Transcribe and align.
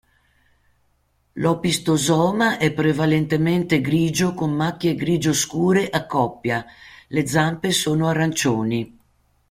L'opistosoma 1.33 2.57
è 2.57 2.73
prevalentemente 2.73 3.81
grigio 3.81 4.33
con 4.33 4.51
macchie 4.51 4.95
grigio 4.95 5.31
scure 5.31 5.87
a 5.89 6.07
coppia; 6.07 6.65
le 7.09 7.27
zampe 7.27 7.69
sono 7.71 8.07
arancioni. 8.07 8.99